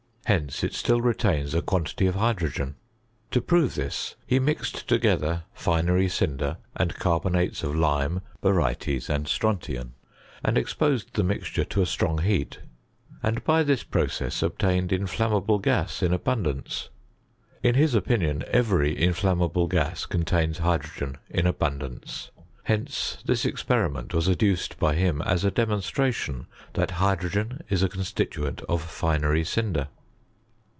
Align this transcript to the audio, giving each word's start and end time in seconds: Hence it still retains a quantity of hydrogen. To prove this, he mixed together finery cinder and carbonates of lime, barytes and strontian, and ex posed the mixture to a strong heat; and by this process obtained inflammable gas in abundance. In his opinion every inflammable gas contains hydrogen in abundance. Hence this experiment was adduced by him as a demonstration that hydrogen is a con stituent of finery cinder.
Hence 0.25 0.63
it 0.63 0.73
still 0.73 1.01
retains 1.01 1.53
a 1.53 1.61
quantity 1.61 2.05
of 2.07 2.15
hydrogen. 2.15 2.75
To 3.31 3.41
prove 3.41 3.75
this, 3.75 4.15
he 4.25 4.39
mixed 4.39 4.87
together 4.87 5.43
finery 5.53 6.07
cinder 6.07 6.55
and 6.73 6.95
carbonates 6.95 7.63
of 7.63 7.75
lime, 7.75 8.21
barytes 8.41 9.09
and 9.09 9.25
strontian, 9.25 9.91
and 10.41 10.57
ex 10.57 10.73
posed 10.73 11.15
the 11.15 11.23
mixture 11.25 11.65
to 11.65 11.81
a 11.81 11.85
strong 11.85 12.19
heat; 12.19 12.59
and 13.21 13.43
by 13.43 13.61
this 13.61 13.83
process 13.83 14.41
obtained 14.41 14.93
inflammable 14.93 15.59
gas 15.59 16.01
in 16.01 16.13
abundance. 16.13 16.87
In 17.61 17.75
his 17.75 17.93
opinion 17.93 18.45
every 18.47 18.97
inflammable 18.97 19.67
gas 19.67 20.05
contains 20.05 20.59
hydrogen 20.59 21.17
in 21.29 21.45
abundance. 21.45 22.31
Hence 22.63 23.17
this 23.25 23.43
experiment 23.43 24.13
was 24.13 24.29
adduced 24.29 24.79
by 24.79 24.95
him 24.95 25.21
as 25.23 25.43
a 25.43 25.51
demonstration 25.51 26.47
that 26.73 26.91
hydrogen 27.01 27.63
is 27.69 27.83
a 27.83 27.89
con 27.89 28.03
stituent 28.03 28.63
of 28.69 28.81
finery 28.81 29.43
cinder. 29.43 29.89